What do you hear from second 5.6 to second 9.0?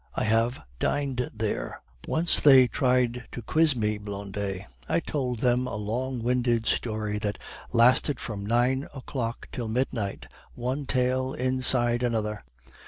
a long winded story that lasted from nine